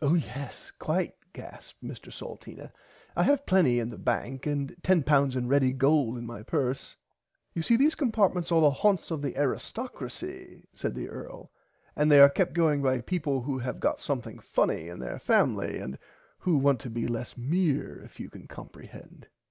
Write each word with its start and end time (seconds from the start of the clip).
Oh 0.00 0.14
yes 0.14 0.72
quite 0.78 1.14
gasped 1.34 1.84
Mr 1.84 2.10
Salteena 2.10 2.72
I 3.14 3.24
have 3.24 3.44
plenty 3.44 3.78
in 3.78 3.90
the 3.90 3.98
bank 3.98 4.46
and 4.46 4.74
£10 4.80 5.36
in 5.36 5.46
ready 5.46 5.74
gold 5.74 6.16
in 6.16 6.24
my 6.24 6.42
purse. 6.42 6.96
[Pg 7.52 7.54
56] 7.56 7.56
You 7.56 7.62
see 7.62 7.76
these 7.76 7.94
compartments 7.94 8.50
are 8.50 8.62
the 8.62 8.70
haunts 8.70 9.10
of 9.10 9.20
the 9.20 9.34
Aristockracy 9.34 10.64
said 10.72 10.94
the 10.94 11.10
earl 11.10 11.50
and 11.94 12.10
they 12.10 12.20
are 12.20 12.30
kept 12.30 12.54
going 12.54 12.80
by 12.80 13.02
peaple 13.02 13.42
who 13.42 13.58
have 13.58 13.78
got 13.78 14.00
something 14.00 14.38
funny 14.38 14.88
in 14.88 15.00
their 15.00 15.18
family 15.18 15.80
and 15.80 15.98
who 16.38 16.56
want 16.56 16.80
to 16.80 16.88
be 16.88 17.06
less 17.06 17.36
mere 17.36 18.00
if 18.04 18.18
you 18.18 18.30
can 18.30 18.46
comprehend. 18.48 19.28